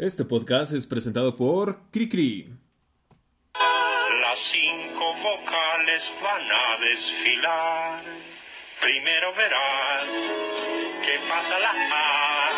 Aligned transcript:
Este 0.00 0.24
podcast 0.24 0.72
es 0.72 0.86
presentado 0.86 1.36
por 1.36 1.78
Cricri. 1.90 2.48
Las 3.52 4.38
cinco 4.38 5.12
vocales 5.12 6.10
van 6.22 6.40
a 6.40 6.80
desfilar. 6.82 8.02
Primero 8.80 9.34
verás 9.34 10.04
que 11.04 11.18
pasa 11.28 11.58
la 11.58 11.72
A. 11.92 12.48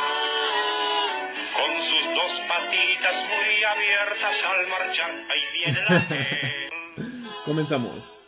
Con 1.56 1.82
sus 1.82 2.04
dos 2.14 2.42
patitas 2.46 3.16
muy 3.26 3.64
abiertas 3.64 4.36
al 4.44 4.68
marchar, 4.68 5.10
ahí 5.10 5.42
viene 5.52 5.80
la. 5.88 7.34
Comenzamos. 7.44 8.21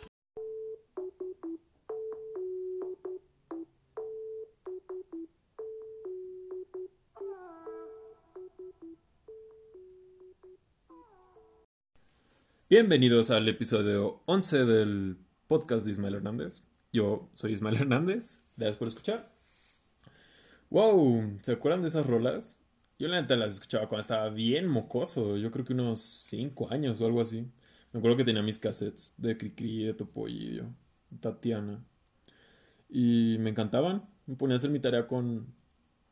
Bienvenidos 12.77 13.31
al 13.31 13.47
episodio 13.47 14.21
11 14.25 14.65
del 14.65 15.17
podcast 15.47 15.85
de 15.85 15.93
Ismael 15.93 16.15
Hernández. 16.15 16.61
Yo 16.91 17.29
soy 17.31 17.53
Ismael 17.53 17.77
Hernández. 17.77 18.41
Gracias 18.57 18.75
por 18.75 18.89
escuchar. 18.89 19.31
Wow, 20.69 21.39
¿se 21.41 21.53
acuerdan 21.53 21.83
de 21.83 21.87
esas 21.87 22.05
rolas? 22.05 22.59
Yo 22.99 23.07
la 23.07 23.21
neta 23.21 23.37
las 23.37 23.53
escuchaba 23.53 23.87
cuando 23.87 24.01
estaba 24.01 24.29
bien 24.29 24.67
mocoso. 24.67 25.37
Yo 25.37 25.51
creo 25.51 25.63
que 25.63 25.71
unos 25.71 26.01
5 26.01 26.69
años 26.69 26.99
o 26.99 27.05
algo 27.05 27.21
así. 27.21 27.49
Me 27.93 27.99
acuerdo 27.99 28.17
que 28.17 28.25
tenía 28.25 28.43
mis 28.43 28.59
cassettes 28.59 29.13
de 29.15 29.37
Cricri, 29.37 29.85
de 29.85 29.93
Topollillo, 29.93 30.65
Tatiana. 31.21 31.81
Y 32.89 33.37
me 33.39 33.51
encantaban. 33.51 34.03
Me 34.25 34.35
ponía 34.35 34.55
a 34.55 34.57
hacer 34.57 34.69
mi 34.69 34.81
tarea 34.81 35.07
con, 35.07 35.47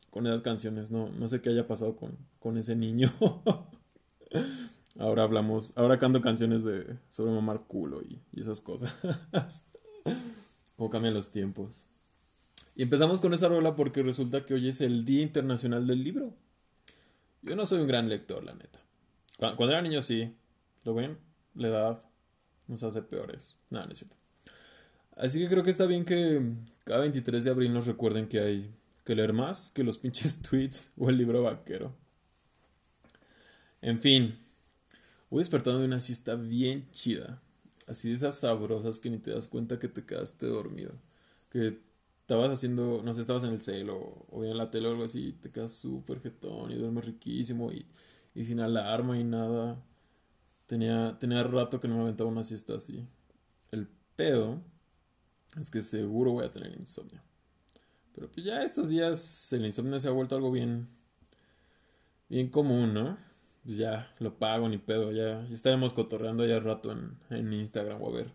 con 0.09 0.25
esas 0.27 0.41
canciones. 0.41 0.91
No, 0.91 1.09
no 1.09 1.27
sé 1.27 1.41
qué 1.41 1.49
haya 1.49 1.67
pasado 1.67 1.97
con, 1.97 2.17
con 2.39 2.57
ese 2.57 2.73
niño. 2.77 3.11
Ahora 4.99 5.23
hablamos, 5.23 5.73
ahora 5.75 5.97
canto 5.97 6.21
canciones 6.21 6.63
de 6.63 6.97
sobre 7.09 7.31
mamar 7.31 7.63
culo 7.67 8.01
y, 8.01 8.21
y 8.31 8.41
esas 8.41 8.61
cosas. 8.61 8.93
o 10.77 10.89
cambian 10.89 11.13
los 11.13 11.31
tiempos. 11.31 11.87
Y 12.75 12.83
empezamos 12.83 13.19
con 13.19 13.33
esa 13.33 13.47
rola 13.47 13.75
porque 13.75 14.03
resulta 14.03 14.45
que 14.45 14.53
hoy 14.53 14.69
es 14.69 14.81
el 14.81 15.05
Día 15.05 15.21
Internacional 15.21 15.87
del 15.87 16.03
Libro. 16.03 16.33
Yo 17.41 17.55
no 17.55 17.65
soy 17.65 17.81
un 17.81 17.87
gran 17.87 18.09
lector, 18.09 18.43
la 18.43 18.53
neta. 18.53 18.79
Cuando, 19.37 19.57
cuando 19.57 19.73
era 19.73 19.81
niño 19.81 20.01
sí. 20.01 20.35
¿Lo 20.83 20.93
ven? 20.93 21.17
La 21.55 21.67
edad 21.67 22.03
nos 22.67 22.83
hace 22.83 23.01
peores. 23.01 23.55
Nada, 23.69 23.85
no 23.85 23.93
es 23.93 23.99
cierto. 23.99 24.15
Así 25.15 25.39
que 25.39 25.47
creo 25.47 25.63
que 25.63 25.69
está 25.69 25.85
bien 25.85 26.05
que 26.05 26.41
cada 26.83 27.01
23 27.01 27.43
de 27.43 27.49
abril 27.49 27.73
nos 27.73 27.85
recuerden 27.85 28.27
que 28.27 28.39
hay 28.39 28.73
que 29.03 29.15
leer 29.15 29.33
más 29.33 29.71
que 29.71 29.83
los 29.83 29.97
pinches 29.97 30.41
tweets 30.49 30.91
o 30.97 31.09
el 31.09 31.17
libro 31.17 31.43
vaquero. 31.43 31.93
En 33.81 33.99
fin, 33.99 34.37
Voy 35.33 35.39
despertando 35.39 35.79
de 35.79 35.87
una 35.87 35.99
siesta 35.99 36.35
bien 36.35 36.91
chida. 36.91 37.41
Así 37.87 38.09
de 38.09 38.17
esas 38.17 38.35
sabrosas 38.35 38.99
que 38.99 39.09
ni 39.09 39.17
te 39.17 39.31
das 39.31 39.47
cuenta 39.47 39.79
que 39.79 39.87
te 39.87 40.05
quedaste 40.05 40.45
dormido. 40.45 40.91
Que 41.49 41.79
estabas 42.21 42.51
haciendo, 42.51 43.01
no 43.01 43.15
sé, 43.15 43.21
estabas 43.21 43.43
en 43.43 43.49
el 43.49 43.59
celo 43.59 44.27
o 44.29 44.43
en 44.43 44.55
la 44.55 44.69
tele 44.69 44.89
o 44.89 44.91
algo 44.91 45.05
así, 45.05 45.31
te 45.31 45.49
quedas 45.49 45.71
súper 45.71 46.21
jetón 46.21 46.69
y 46.69 46.75
duermes 46.75 47.05
riquísimo 47.05 47.71
y, 47.71 47.87
y 48.35 48.45
sin 48.45 48.59
alarma 48.59 49.17
y 49.17 49.23
nada. 49.23 49.83
Tenía, 50.67 51.17
tenía 51.19 51.41
rato 51.41 51.79
que 51.79 51.87
no 51.87 51.95
me 51.95 52.01
aventaba 52.03 52.29
una 52.29 52.43
siesta 52.43 52.75
así. 52.75 53.03
El 53.71 53.87
pedo 54.15 54.61
es 55.59 55.71
que 55.71 55.81
seguro 55.81 56.33
voy 56.33 56.45
a 56.45 56.51
tener 56.51 56.79
insomnio. 56.79 57.23
Pero 58.13 58.29
pues 58.31 58.45
ya 58.45 58.61
estos 58.61 58.87
días 58.87 59.51
el 59.51 59.65
insomnio 59.65 59.99
se 59.99 60.09
ha 60.09 60.11
vuelto 60.11 60.35
algo 60.35 60.51
bien, 60.51 60.89
bien 62.29 62.49
común, 62.51 62.93
¿no? 62.93 63.32
Pues 63.63 63.77
ya 63.77 64.13
lo 64.19 64.37
pago 64.37 64.67
ni 64.69 64.77
pedo, 64.77 65.11
ya, 65.11 65.45
ya 65.45 65.55
estaremos 65.55 65.93
cotorreando 65.93 66.45
ya 66.45 66.59
rato 66.59 66.91
en, 66.91 67.17
en 67.29 67.53
Instagram 67.53 68.01
o 68.01 68.09
a 68.09 68.13
ver. 68.13 68.31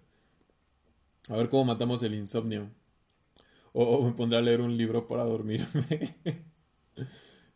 A 1.29 1.37
ver 1.37 1.49
cómo 1.49 1.65
matamos 1.67 2.03
el 2.03 2.15
insomnio. 2.15 2.71
O, 3.73 4.03
me 4.05 4.13
pondré 4.13 4.39
a 4.39 4.43
leer 4.43 4.61
un 4.61 4.77
libro 4.77 5.07
para 5.07 5.25
dormirme. 5.25 6.17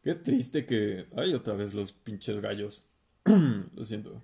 Qué 0.03 0.15
triste 0.15 0.67
que... 0.67 1.07
Ay, 1.17 1.35
otra 1.35 1.55
vez 1.55 1.75
los 1.75 1.93
pinches 1.93 2.41
gallos. 2.41 2.91
Lo 3.25 3.85
siento. 3.85 4.23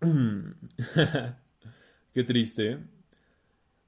Qué 2.12 2.24
triste 2.24 2.78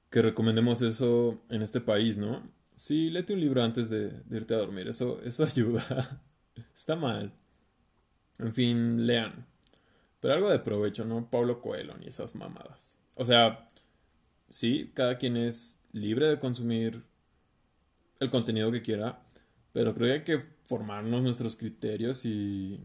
que 0.09 0.21
recomendemos 0.21 0.81
eso 0.81 1.41
en 1.49 1.61
este 1.61 1.81
país, 1.81 2.17
¿no? 2.17 2.43
Sí, 2.75 3.09
léete 3.09 3.33
un 3.33 3.41
libro 3.41 3.63
antes 3.63 3.89
de, 3.89 4.11
de 4.11 4.37
irte 4.37 4.53
a 4.53 4.57
dormir. 4.57 4.87
Eso, 4.87 5.21
eso 5.23 5.43
ayuda. 5.53 6.21
Está 6.73 6.95
mal. 6.95 7.33
En 8.39 8.53
fin, 8.53 9.05
lean. 9.05 9.45
Pero 10.19 10.33
algo 10.33 10.49
de 10.49 10.59
provecho, 10.59 11.05
¿no? 11.05 11.29
Pablo 11.29 11.61
Coelho 11.61 11.97
ni 11.97 12.07
esas 12.07 12.35
mamadas. 12.35 12.97
O 13.15 13.25
sea, 13.25 13.67
sí, 14.49 14.91
cada 14.93 15.17
quien 15.17 15.37
es 15.37 15.81
libre 15.91 16.27
de 16.27 16.39
consumir 16.39 17.03
el 18.19 18.29
contenido 18.29 18.71
que 18.71 18.81
quiera, 18.81 19.21
pero 19.73 19.93
creo 19.93 20.07
que 20.07 20.13
hay 20.13 20.23
que 20.23 20.45
formarnos 20.65 21.21
nuestros 21.23 21.55
criterios 21.55 22.25
y 22.25 22.79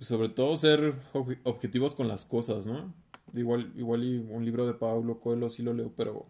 sobre 0.00 0.28
todo 0.28 0.56
ser 0.56 0.94
objetivos 1.42 1.94
con 1.94 2.08
las 2.08 2.24
cosas, 2.24 2.66
¿no? 2.66 2.94
Igual, 3.34 3.72
igual 3.76 4.04
y 4.04 4.18
un 4.18 4.44
libro 4.44 4.66
de 4.66 4.74
Pablo 4.74 5.20
Coelho 5.20 5.48
sí 5.48 5.62
lo 5.62 5.74
leo, 5.74 5.92
pero 5.96 6.26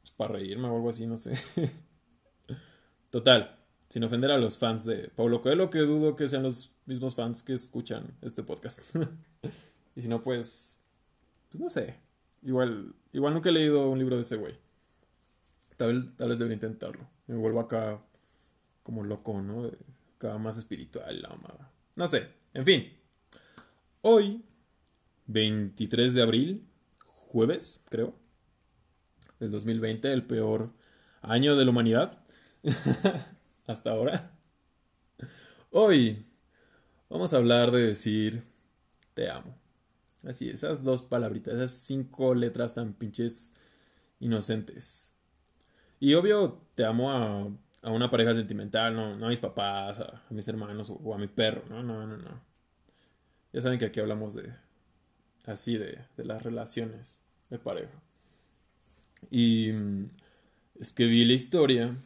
pues, 0.00 0.10
para 0.12 0.34
reírme 0.34 0.68
o 0.68 0.76
algo 0.76 0.88
así, 0.88 1.06
no 1.06 1.16
sé. 1.16 1.34
Total, 3.10 3.58
sin 3.88 4.04
ofender 4.04 4.30
a 4.30 4.38
los 4.38 4.58
fans 4.58 4.84
de 4.84 5.08
Pablo 5.08 5.40
Coelho, 5.40 5.70
que 5.70 5.80
dudo 5.80 6.16
que 6.16 6.28
sean 6.28 6.42
los 6.42 6.72
mismos 6.88 7.14
fans 7.14 7.42
que 7.42 7.52
escuchan 7.52 8.16
este 8.22 8.42
podcast. 8.42 8.80
y 9.94 10.00
si 10.00 10.08
no, 10.08 10.22
pues, 10.22 10.78
pues 11.50 11.60
no 11.60 11.68
sé. 11.70 11.96
Igual, 12.42 12.94
igual 13.12 13.34
nunca 13.34 13.50
he 13.50 13.52
leído 13.52 13.90
un 13.90 13.98
libro 13.98 14.16
de 14.16 14.22
ese 14.22 14.36
güey. 14.36 14.56
Tal, 15.76 16.14
tal 16.16 16.30
vez 16.30 16.38
debería 16.38 16.54
intentarlo. 16.54 17.06
Me 17.26 17.36
vuelvo 17.36 17.60
acá 17.60 18.00
como 18.82 19.04
loco, 19.04 19.42
¿no? 19.42 19.70
Acá 20.16 20.38
más 20.38 20.56
espiritual, 20.56 21.20
la 21.20 21.28
amada. 21.28 21.70
No 21.94 22.08
sé. 22.08 22.28
En 22.54 22.64
fin. 22.64 22.92
Hoy, 24.00 24.42
23 25.26 26.14
de 26.14 26.22
abril, 26.22 26.66
jueves, 27.04 27.82
creo, 27.90 28.14
del 29.40 29.50
2020, 29.50 30.10
el 30.10 30.24
peor 30.24 30.72
año 31.20 31.54
de 31.54 31.64
la 31.64 31.70
humanidad. 31.70 32.24
Hasta 33.66 33.90
ahora. 33.90 34.32
Hoy 35.70 36.27
Vamos 37.10 37.32
a 37.32 37.38
hablar 37.38 37.70
de 37.70 37.86
decir 37.86 38.44
te 39.14 39.30
amo. 39.30 39.56
Así, 40.24 40.50
esas 40.50 40.84
dos 40.84 41.02
palabritas, 41.02 41.54
esas 41.54 41.72
cinco 41.72 42.34
letras 42.34 42.74
tan 42.74 42.92
pinches 42.92 43.52
inocentes. 44.20 45.12
Y 46.00 46.14
obvio, 46.14 46.60
te 46.74 46.84
amo 46.84 47.10
a, 47.10 47.48
a 47.82 47.90
una 47.90 48.10
pareja 48.10 48.34
sentimental, 48.34 48.94
no, 48.94 49.26
a 49.26 49.28
mis 49.28 49.40
papás, 49.40 50.00
a, 50.00 50.22
mis 50.30 50.46
hermanos 50.48 50.90
o, 50.90 51.14
a 51.14 51.18
mi 51.18 51.28
perro, 51.28 51.64
no, 51.68 51.82
no, 51.82 52.06
no, 52.06 52.16
no. 52.16 52.40
Ya 53.52 53.62
saben 53.62 53.78
que 53.78 53.86
aquí 53.86 54.00
hablamos 54.00 54.34
de, 54.34 54.52
así, 55.46 55.78
de, 55.78 55.98
de 56.16 56.24
las 56.24 56.42
relaciones 56.42 57.20
de 57.48 57.58
pareja. 57.58 58.02
Y 59.30 59.72
es 60.78 60.92
que 60.92 61.06
vi 61.06 61.24
la 61.24 61.32
historia 61.32 61.96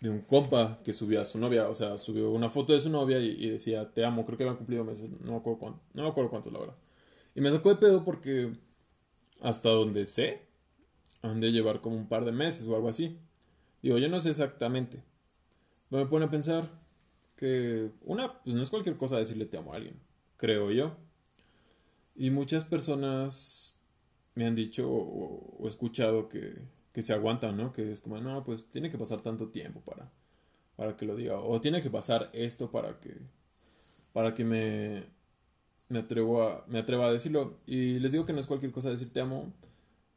de 0.00 0.08
un 0.08 0.22
compa 0.22 0.80
que 0.82 0.92
subió 0.94 1.20
a 1.20 1.24
su 1.26 1.38
novia, 1.38 1.68
o 1.68 1.74
sea, 1.74 1.98
subió 1.98 2.30
una 2.30 2.48
foto 2.48 2.72
de 2.72 2.80
su 2.80 2.90
novia 2.90 3.18
y, 3.20 3.50
decía, 3.50 3.92
te 3.92 4.04
amo, 4.04 4.24
creo 4.24 4.38
que 4.38 4.44
habían 4.44 4.56
cumplido 4.56 4.84
meses, 4.84 5.10
no 5.20 5.32
me 5.32 5.36
acuerdo 5.36 5.58
cuánto, 5.58 5.80
no 5.92 6.02
me 6.04 6.08
acuerdo 6.08 6.30
cuánto, 6.30 6.50
la 6.50 6.58
verdad. 6.58 6.76
Y 7.34 7.40
me 7.40 7.50
sacó 7.50 7.68
de 7.68 7.76
pedo 7.76 8.04
porque 8.04 8.52
hasta 9.42 9.68
donde 9.68 10.06
sé, 10.06 10.42
han 11.22 11.40
de 11.40 11.52
llevar 11.52 11.82
como 11.82 11.96
un 11.96 12.08
par 12.08 12.24
de 12.24 12.32
meses 12.32 12.66
o 12.66 12.74
algo 12.74 12.88
así. 12.88 13.18
Digo, 13.82 13.98
yo 13.98 14.08
no 14.08 14.20
sé 14.20 14.30
exactamente. 14.30 15.02
me 15.90 16.06
pone 16.06 16.26
a 16.26 16.30
pensar 16.30 16.70
que 17.36 17.90
una, 18.02 18.42
pues 18.42 18.56
no 18.56 18.62
es 18.62 18.70
cualquier 18.70 18.96
cosa 18.96 19.18
decirle 19.18 19.46
te 19.46 19.58
amo 19.58 19.72
a 19.72 19.76
alguien, 19.76 20.00
creo 20.38 20.70
yo. 20.70 20.96
Y 22.16 22.30
muchas 22.30 22.64
personas 22.64 23.80
me 24.34 24.46
han 24.46 24.54
dicho 24.54 24.88
o 24.90 25.68
escuchado 25.68 26.28
que 26.28 26.62
que 26.92 27.02
se 27.02 27.12
aguantan, 27.12 27.56
¿no? 27.56 27.72
Que 27.72 27.92
es 27.92 28.00
como, 28.00 28.18
no, 28.20 28.44
pues 28.44 28.66
tiene 28.70 28.90
que 28.90 28.98
pasar 28.98 29.20
tanto 29.20 29.48
tiempo 29.48 29.80
para, 29.80 30.10
para 30.76 30.96
que 30.96 31.06
lo 31.06 31.16
diga. 31.16 31.38
O 31.38 31.60
tiene 31.60 31.82
que 31.82 31.90
pasar 31.90 32.30
esto 32.32 32.70
para 32.70 33.00
que, 33.00 33.16
para 34.12 34.34
que 34.34 34.44
me, 34.44 35.04
me, 35.88 36.00
atrevo 36.00 36.42
a, 36.42 36.64
me 36.68 36.80
atreva 36.80 37.06
a 37.08 37.12
decirlo. 37.12 37.58
Y 37.66 37.98
les 38.00 38.12
digo 38.12 38.26
que 38.26 38.32
no 38.32 38.40
es 38.40 38.46
cualquier 38.46 38.72
cosa 38.72 38.90
decir 38.90 39.12
te 39.12 39.20
amo. 39.20 39.52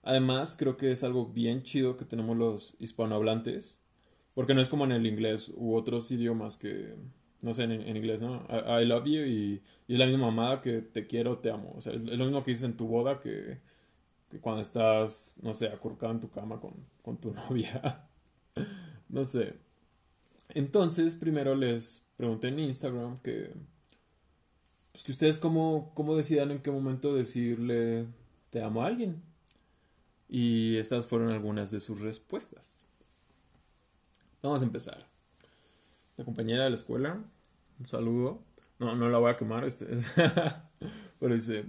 Además, 0.03 0.55
creo 0.57 0.77
que 0.77 0.91
es 0.91 1.03
algo 1.03 1.27
bien 1.27 1.63
chido 1.63 1.97
que 1.97 2.05
tenemos 2.05 2.37
los 2.37 2.75
hispanohablantes. 2.79 3.79
Porque 4.33 4.53
no 4.55 4.61
es 4.61 4.69
como 4.69 4.85
en 4.85 4.91
el 4.93 5.05
inglés 5.05 5.51
u 5.55 5.75
otros 5.75 6.11
idiomas 6.11 6.57
que, 6.57 6.95
no 7.41 7.53
sé, 7.53 7.63
en, 7.63 7.95
inglés, 7.97 8.21
¿no? 8.21 8.45
I, 8.49 8.85
love 8.85 9.05
you 9.05 9.21
y, 9.21 9.61
es 9.87 9.99
la 9.99 10.05
misma 10.07 10.27
mamada 10.27 10.61
que 10.61 10.81
te 10.81 11.07
quiero, 11.07 11.37
te 11.39 11.51
amo. 11.51 11.73
O 11.77 11.81
sea, 11.81 11.93
es 11.93 12.01
lo 12.01 12.25
mismo 12.25 12.43
que 12.43 12.51
dices 12.51 12.65
en 12.65 12.77
tu 12.77 12.87
boda 12.87 13.19
que 13.19 13.59
cuando 14.41 14.61
estás, 14.61 15.35
no 15.41 15.53
sé, 15.53 15.67
acurcado 15.67 16.11
en 16.13 16.21
tu 16.21 16.29
cama 16.29 16.59
con, 16.59 16.73
con 17.01 17.17
tu 17.17 17.33
novia. 17.49 18.07
no 19.09 19.25
sé. 19.25 19.55
Entonces, 20.49 21.15
primero 21.15 21.55
les 21.55 22.03
pregunté 22.17 22.49
en 22.49 22.59
Instagram 22.59 23.17
que, 23.19 23.51
pues 24.91 25.03
que 25.03 25.11
ustedes 25.11 25.39
cómo, 25.39 25.91
cómo 25.95 26.15
decidan 26.15 26.51
en 26.51 26.61
qué 26.61 26.71
momento 26.71 27.15
decirle 27.15 28.07
te 28.51 28.61
amo 28.61 28.83
a 28.83 28.87
alguien. 28.87 29.21
Y 30.29 30.77
estas 30.77 31.05
fueron 31.05 31.31
algunas 31.31 31.71
de 31.71 31.79
sus 31.79 31.99
respuestas. 31.99 32.85
Vamos 34.41 34.61
a 34.61 34.65
empezar. 34.65 35.07
Esta 36.11 36.23
compañera 36.23 36.63
de 36.63 36.69
la 36.69 36.75
escuela, 36.75 37.23
un 37.79 37.85
saludo. 37.85 38.43
No, 38.77 38.95
no 38.95 39.09
la 39.09 39.17
voy 39.17 39.31
a 39.31 39.35
quemar, 39.35 39.63
este, 39.63 39.87
pero 41.19 41.35
dice, 41.35 41.65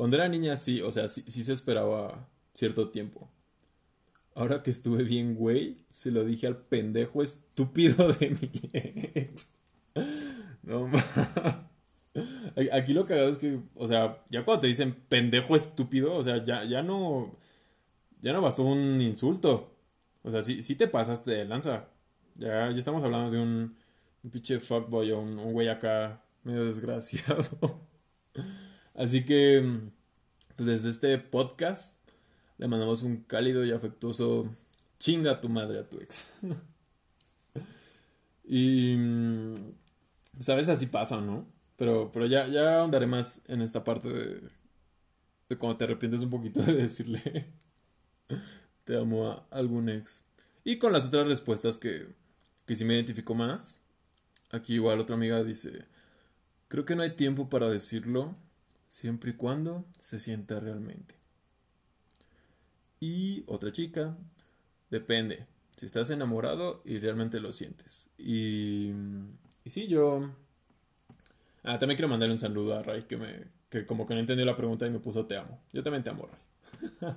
cuando 0.00 0.16
era 0.16 0.30
niña 0.30 0.56
sí, 0.56 0.80
o 0.80 0.90
sea, 0.90 1.08
sí, 1.08 1.22
sí 1.26 1.44
se 1.44 1.52
esperaba 1.52 2.26
cierto 2.54 2.88
tiempo. 2.88 3.28
Ahora 4.34 4.62
que 4.62 4.70
estuve 4.70 5.02
bien, 5.04 5.34
güey, 5.34 5.76
se 5.90 6.10
lo 6.10 6.24
dije 6.24 6.46
al 6.46 6.56
pendejo 6.56 7.22
estúpido 7.22 8.10
de 8.14 8.30
mi 8.30 8.70
ex. 8.72 9.50
No 10.62 10.90
Aquí 12.72 12.94
lo 12.94 13.04
cagado 13.04 13.28
es 13.28 13.36
que, 13.36 13.60
o 13.74 13.86
sea, 13.86 14.24
ya 14.30 14.42
cuando 14.42 14.62
te 14.62 14.68
dicen 14.68 14.94
pendejo 15.10 15.54
estúpido, 15.54 16.14
o 16.14 16.24
sea, 16.24 16.42
ya, 16.42 16.64
ya 16.64 16.82
no. 16.82 17.36
Ya 18.22 18.32
no 18.32 18.40
bastó 18.40 18.62
un 18.62 19.02
insulto. 19.02 19.76
O 20.22 20.30
sea, 20.30 20.40
sí, 20.40 20.62
sí 20.62 20.76
te 20.76 20.88
pasaste 20.88 21.30
de 21.32 21.44
lanza. 21.44 21.90
Ya, 22.36 22.70
ya 22.70 22.78
estamos 22.78 23.02
hablando 23.04 23.32
de 23.32 23.38
un, 23.38 23.76
un 24.24 24.30
pinche 24.30 24.60
fuckboy 24.60 25.12
o 25.12 25.20
un 25.20 25.52
güey 25.52 25.68
acá 25.68 26.24
medio 26.42 26.64
desgraciado. 26.64 27.86
Así 28.94 29.24
que, 29.24 29.80
pues 30.56 30.66
desde 30.66 30.90
este 30.90 31.18
podcast, 31.18 31.96
le 32.58 32.68
mandamos 32.68 33.02
un 33.02 33.18
cálido 33.18 33.64
y 33.64 33.72
afectuoso 33.72 34.54
chinga 34.98 35.32
a 35.32 35.40
tu 35.40 35.48
madre 35.48 35.78
a 35.78 35.88
tu 35.88 35.98
ex. 35.98 36.30
y, 38.44 38.96
sabes, 40.38 40.66
pues, 40.66 40.68
así 40.68 40.86
pasa, 40.86 41.20
¿no? 41.20 41.46
Pero, 41.76 42.10
pero 42.12 42.26
ya, 42.26 42.46
ya 42.46 42.80
ahondaré 42.80 43.06
más 43.06 43.42
en 43.48 43.62
esta 43.62 43.84
parte 43.84 44.08
de, 44.08 44.42
de 45.48 45.56
cuando 45.56 45.78
te 45.78 45.84
arrepientes 45.84 46.20
un 46.20 46.30
poquito 46.30 46.62
de 46.62 46.74
decirle 46.74 47.46
te 48.84 48.96
amo 48.96 49.30
a 49.30 49.46
algún 49.50 49.88
ex. 49.88 50.22
Y 50.64 50.78
con 50.78 50.92
las 50.92 51.06
otras 51.06 51.26
respuestas 51.26 51.78
que, 51.78 52.08
que 52.66 52.76
sí 52.76 52.84
me 52.84 52.94
identifico 52.94 53.34
más. 53.34 53.76
Aquí 54.50 54.74
igual 54.74 55.00
otra 55.00 55.14
amiga 55.14 55.42
dice, 55.44 55.84
creo 56.68 56.84
que 56.84 56.96
no 56.96 57.02
hay 57.02 57.16
tiempo 57.16 57.48
para 57.48 57.70
decirlo 57.70 58.34
siempre 58.90 59.30
y 59.30 59.34
cuando 59.34 59.86
se 60.00 60.18
sienta 60.18 60.60
realmente. 60.60 61.14
Y 62.98 63.44
otra 63.46 63.72
chica, 63.72 64.18
depende. 64.90 65.46
Si 65.76 65.86
estás 65.86 66.10
enamorado 66.10 66.82
y 66.84 66.98
realmente 66.98 67.40
lo 67.40 67.52
sientes. 67.52 68.08
Y, 68.18 68.90
y 69.64 69.70
sí, 69.70 69.86
yo... 69.86 70.30
Ah, 71.62 71.78
también 71.78 71.96
quiero 71.96 72.08
mandarle 72.08 72.34
un 72.34 72.40
saludo 72.40 72.74
a 72.74 72.82
Ray 72.82 73.04
que 73.04 73.16
me 73.16 73.60
que 73.68 73.86
como 73.86 74.06
que 74.06 74.14
no 74.14 74.20
entendió 74.20 74.44
la 74.44 74.56
pregunta 74.56 74.86
y 74.86 74.90
me 74.90 74.98
puso 74.98 75.26
te 75.26 75.36
amo. 75.36 75.62
Yo 75.72 75.82
también 75.82 76.02
te 76.02 76.10
amo, 76.10 76.26
Ray. 76.26 77.12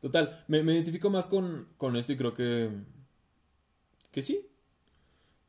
Total, 0.00 0.44
me, 0.48 0.62
me, 0.62 0.74
identifico 0.74 1.10
más 1.10 1.26
con, 1.26 1.68
con 1.76 1.96
esto 1.96 2.12
y 2.12 2.16
creo 2.16 2.32
que... 2.32 2.70
Que 4.12 4.22
sí. 4.22 4.46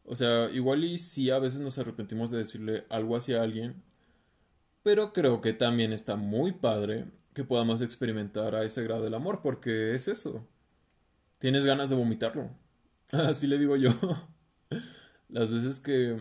O 0.03 0.15
sea, 0.15 0.49
igual 0.51 0.83
y 0.83 0.97
sí 0.97 1.29
a 1.29 1.39
veces 1.39 1.59
nos 1.59 1.77
arrepentimos 1.77 2.31
de 2.31 2.39
decirle 2.39 2.85
algo 2.89 3.15
hacia 3.15 3.41
alguien. 3.43 3.81
Pero 4.83 5.13
creo 5.13 5.41
que 5.41 5.53
también 5.53 5.93
está 5.93 6.15
muy 6.15 6.53
padre 6.53 7.05
que 7.33 7.43
podamos 7.43 7.81
experimentar 7.81 8.55
a 8.55 8.63
ese 8.63 8.83
grado 8.83 9.07
el 9.07 9.13
amor, 9.13 9.41
porque 9.41 9.95
es 9.95 10.07
eso. 10.07 10.47
Tienes 11.39 11.65
ganas 11.65 11.89
de 11.89 11.95
vomitarlo. 11.95 12.49
Así 13.11 13.47
le 13.47 13.57
digo 13.59 13.75
yo. 13.77 13.91
Las 15.29 15.51
veces 15.51 15.79
que, 15.79 16.17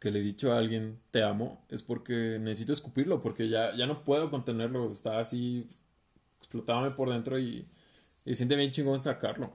que 0.00 0.10
le 0.10 0.20
he 0.20 0.22
dicho 0.22 0.52
a 0.52 0.58
alguien 0.58 1.00
te 1.10 1.22
amo 1.22 1.60
es 1.70 1.82
porque 1.82 2.38
necesito 2.40 2.72
escupirlo, 2.72 3.20
porque 3.22 3.48
ya, 3.48 3.74
ya 3.76 3.86
no 3.86 4.04
puedo 4.04 4.30
contenerlo. 4.30 4.90
Está 4.92 5.20
así, 5.20 5.68
explotándome 6.38 6.92
por 6.92 7.10
dentro 7.10 7.38
y, 7.38 7.68
y 8.24 8.34
siente 8.36 8.56
bien 8.56 8.72
chingón 8.72 9.02
sacarlo. 9.02 9.52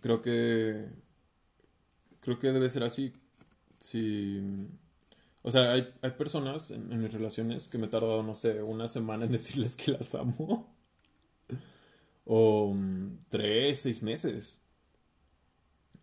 Creo 0.00 0.22
que. 0.22 0.88
Creo 2.20 2.38
que 2.38 2.52
debe 2.52 2.68
ser 2.68 2.82
así. 2.84 3.12
Si 3.80 4.40
o 5.42 5.50
sea, 5.50 5.72
hay, 5.72 5.94
hay 6.02 6.10
personas 6.12 6.70
en, 6.70 6.88
mis 7.00 7.12
relaciones 7.12 7.68
que 7.68 7.78
me 7.78 7.86
he 7.86 7.90
tardado, 7.90 8.22
no 8.22 8.34
sé, 8.34 8.62
una 8.62 8.88
semana 8.88 9.24
en 9.24 9.32
decirles 9.32 9.76
que 9.76 9.92
las 9.92 10.14
amo. 10.14 10.74
o 12.24 12.74
mm, 12.74 13.26
tres, 13.28 13.80
seis 13.80 14.02
meses. 14.02 14.62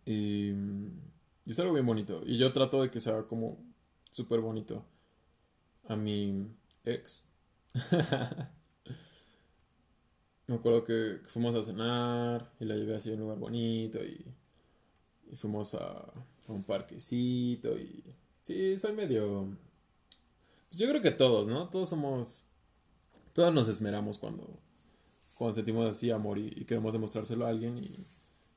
Y, 0.04 0.50
y, 1.44 1.50
es 1.50 1.58
algo 1.60 1.74
bien 1.74 1.86
bonito. 1.86 2.22
Y 2.26 2.38
yo 2.38 2.52
trato 2.52 2.82
de 2.82 2.90
que 2.90 3.00
sea 3.00 3.24
como 3.24 3.58
súper 4.10 4.40
bonito. 4.40 4.84
A 5.88 5.96
mi 5.96 6.46
ex. 6.84 7.24
me 10.46 10.54
acuerdo 10.54 10.84
que, 10.84 11.20
fuimos 11.32 11.54
a 11.54 11.62
cenar 11.62 12.50
y 12.60 12.64
la 12.64 12.76
llevé 12.76 12.96
así 12.96 13.10
a 13.10 13.14
un 13.14 13.20
lugar 13.20 13.38
bonito 13.38 14.02
y, 14.04 14.24
y 15.30 15.36
fuimos 15.36 15.74
a, 15.74 15.78
a 16.48 16.52
un 16.52 16.62
parquecito 16.64 17.78
y 17.78 18.04
Sí, 18.46 18.78
soy 18.78 18.92
medio... 18.92 19.48
Pues 20.68 20.78
yo 20.78 20.88
creo 20.88 21.02
que 21.02 21.10
todos, 21.10 21.48
¿no? 21.48 21.68
Todos 21.68 21.88
somos... 21.88 22.44
Todos 23.32 23.52
nos 23.52 23.66
esmeramos 23.66 24.18
cuando, 24.18 24.60
cuando 25.34 25.52
sentimos 25.52 25.90
así 25.90 26.12
amor 26.12 26.38
y, 26.38 26.64
queremos 26.64 26.92
demostrárselo 26.92 27.44
a 27.44 27.48
alguien 27.48 27.76
y, 27.76 28.06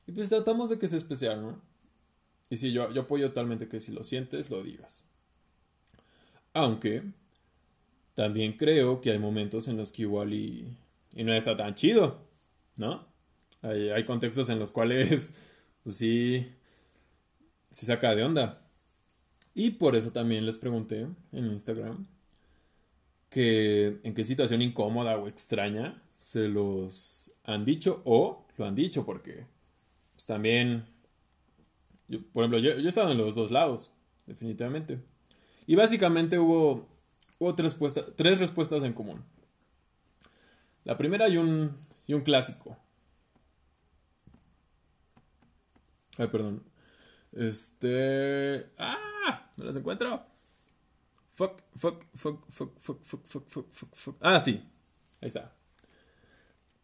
y, 0.06 0.12
pues 0.12 0.28
tratamos 0.28 0.70
de 0.70 0.78
que 0.78 0.86
sea 0.86 0.96
especial, 0.96 1.42
¿no? 1.42 1.60
Y 2.50 2.56
sí, 2.56 2.72
yo, 2.72 2.90
yo 2.92 3.02
apoyo 3.02 3.28
totalmente 3.30 3.68
que 3.68 3.80
si 3.80 3.90
lo 3.90 4.04
sientes, 4.04 4.48
lo 4.48 4.62
digas. 4.62 5.02
Aunque 6.52 7.02
también 8.14 8.56
creo 8.56 9.00
que 9.00 9.10
hay 9.10 9.18
momentos 9.18 9.66
en 9.66 9.76
los 9.76 9.90
que 9.90 10.02
igual 10.02 10.32
y, 10.32 10.78
y 11.16 11.24
no 11.24 11.34
está 11.34 11.56
tan 11.56 11.74
chido, 11.74 12.20
¿no? 12.76 13.06
Hay, 13.60 13.90
hay 13.90 14.04
contextos 14.04 14.48
en 14.50 14.60
los 14.60 14.70
cuales, 14.70 15.34
pues 15.82 15.96
sí, 15.96 16.46
se 17.72 17.86
saca 17.86 18.14
de 18.14 18.22
onda. 18.22 18.69
Y 19.54 19.72
por 19.72 19.96
eso 19.96 20.12
también 20.12 20.46
les 20.46 20.58
pregunté 20.58 21.08
en 21.32 21.46
Instagram 21.46 22.06
que 23.28 23.98
en 24.02 24.14
qué 24.14 24.24
situación 24.24 24.62
incómoda 24.62 25.16
o 25.16 25.28
extraña 25.28 26.02
se 26.18 26.48
los 26.48 27.32
han 27.44 27.64
dicho 27.64 28.02
o 28.04 28.46
lo 28.56 28.66
han 28.66 28.74
dicho 28.74 29.04
porque 29.04 29.46
pues 30.12 30.26
también 30.26 30.84
por 32.32 32.42
ejemplo 32.42 32.58
yo, 32.58 32.76
yo, 32.76 32.86
he 32.86 32.88
estado 32.88 33.12
en 33.12 33.18
los 33.18 33.34
dos 33.34 33.50
lados 33.50 33.92
definitivamente. 34.26 35.00
Y 35.66 35.74
básicamente 35.74 36.38
hubo, 36.38 36.88
hubo 37.38 37.54
tres, 37.54 37.76
tres 38.16 38.38
respuestas 38.38 38.82
en 38.82 38.92
común. 38.92 39.22
La 40.84 40.96
primera 40.96 41.28
y 41.28 41.36
un, 41.36 41.76
y 42.06 42.14
un 42.14 42.22
clásico. 42.22 42.76
Ay 46.16 46.28
perdón. 46.28 46.62
Este 47.32 48.66
ah 48.78 49.19
no 49.60 49.66
las 49.66 49.76
encuentro. 49.76 50.24
Fuck, 51.34 51.62
fuck, 51.76 52.04
fuck, 52.14 52.44
fuck, 52.50 52.80
fuck, 52.80 53.02
fuck, 53.04 53.26
fuck, 53.26 53.48
fuck, 53.48 53.72
fuck, 53.72 53.94
fuck. 53.94 54.16
Ah, 54.20 54.40
sí. 54.40 54.62
Ahí 55.20 55.28
está. 55.28 55.54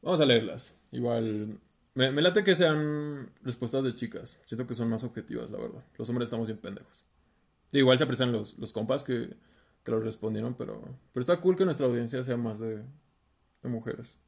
Vamos 0.02 0.20
a 0.20 0.26
leerlas. 0.26 0.74
Igual. 0.92 1.58
Me, 1.94 2.12
me 2.12 2.22
late 2.22 2.44
que 2.44 2.54
sean 2.54 3.30
respuestas 3.42 3.82
de 3.82 3.94
chicas. 3.94 4.38
Siento 4.44 4.66
que 4.66 4.74
son 4.74 4.88
más 4.88 5.04
objetivas, 5.04 5.50
la 5.50 5.58
verdad. 5.58 5.84
Los 5.96 6.08
hombres 6.10 6.26
estamos 6.26 6.46
bien 6.46 6.58
pendejos. 6.58 7.02
Igual 7.72 7.98
se 7.98 8.04
aprecian 8.04 8.32
los, 8.32 8.56
los 8.58 8.72
compas 8.72 9.02
que, 9.02 9.30
que 9.82 9.90
lo 9.90 10.00
respondieron, 10.00 10.54
pero, 10.54 10.80
pero 11.12 11.20
está 11.20 11.40
cool 11.40 11.56
que 11.56 11.64
nuestra 11.64 11.86
audiencia 11.86 12.22
sea 12.22 12.36
más 12.36 12.58
de, 12.58 12.84
de 13.62 13.68
mujeres. 13.68 14.18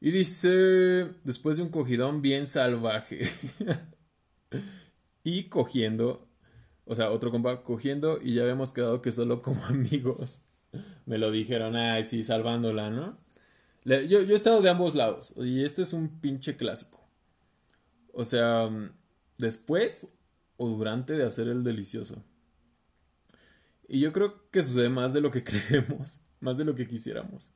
Y 0.00 0.10
dice, 0.10 1.12
después 1.24 1.56
de 1.56 1.64
un 1.64 1.70
cogidón 1.70 2.22
bien 2.22 2.46
salvaje 2.46 3.28
y 5.24 5.44
cogiendo 5.44 6.27
o 6.88 6.96
sea, 6.96 7.10
otro 7.10 7.30
compa 7.30 7.62
cogiendo 7.62 8.18
y 8.20 8.34
ya 8.34 8.42
habíamos 8.42 8.72
quedado 8.72 9.02
que 9.02 9.12
solo 9.12 9.42
como 9.42 9.64
amigos. 9.66 10.40
Me 11.06 11.18
lo 11.18 11.30
dijeron, 11.30 11.76
ay, 11.76 12.04
sí, 12.04 12.24
salvándola, 12.24 12.90
¿no? 12.90 13.18
yo, 13.84 14.02
yo 14.04 14.18
he 14.20 14.34
estado 14.34 14.60
de 14.60 14.68
ambos 14.68 14.94
lados 14.94 15.32
y 15.36 15.64
este 15.64 15.82
es 15.82 15.92
un 15.92 16.20
pinche 16.20 16.56
clásico. 16.56 17.00
O 18.12 18.24
sea, 18.24 18.68
después 19.38 20.08
o 20.56 20.68
durante 20.68 21.14
de 21.14 21.24
hacer 21.24 21.48
el 21.48 21.62
delicioso. 21.62 22.22
Y 23.86 24.00
yo 24.00 24.12
creo 24.12 24.50
que 24.50 24.62
sucede 24.62 24.88
más 24.90 25.12
de 25.12 25.20
lo 25.20 25.30
que 25.30 25.44
creemos, 25.68 26.18
más 26.40 26.58
de 26.58 26.64
lo 26.64 26.74
que 26.74 26.86
quisiéramos. 26.86 27.52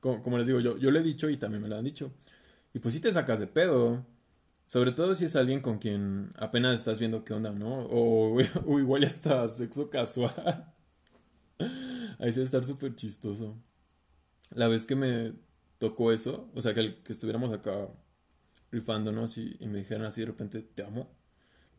Como, 0.00 0.22
como 0.22 0.38
les 0.38 0.46
digo, 0.46 0.60
yo, 0.60 0.76
yo 0.78 0.90
le 0.90 1.00
he 1.00 1.02
dicho 1.02 1.28
y 1.28 1.36
también 1.36 1.62
me 1.62 1.68
lo 1.68 1.76
han 1.76 1.84
dicho. 1.84 2.12
Y 2.72 2.78
pues 2.78 2.94
si 2.94 3.00
te 3.00 3.12
sacas 3.12 3.38
de 3.38 3.46
pedo. 3.46 4.04
Sobre 4.66 4.92
todo 4.92 5.14
si 5.14 5.26
es 5.26 5.36
alguien 5.36 5.60
con 5.60 5.78
quien 5.78 6.32
apenas 6.36 6.74
estás 6.74 6.98
viendo 6.98 7.24
qué 7.24 7.34
onda, 7.34 7.52
¿no? 7.52 7.86
O, 7.90 8.40
igual 8.80 9.02
ya 9.02 9.08
está 9.08 9.48
sexo 9.48 9.90
casual. 9.90 10.74
Ahí 12.18 12.32
sí 12.32 12.40
estar 12.40 12.64
súper 12.64 12.94
chistoso. 12.94 13.56
La 14.50 14.68
vez 14.68 14.86
que 14.86 14.96
me 14.96 15.34
tocó 15.78 16.12
eso, 16.12 16.50
o 16.54 16.62
sea, 16.62 16.74
que, 16.74 17.02
que 17.02 17.12
estuviéramos 17.12 17.52
acá 17.52 17.88
rifándonos 18.72 19.38
y, 19.38 19.56
y 19.60 19.68
me 19.68 19.78
dijeran 19.80 20.06
así 20.06 20.22
de 20.22 20.28
repente, 20.28 20.62
te 20.62 20.82
amo, 20.84 21.10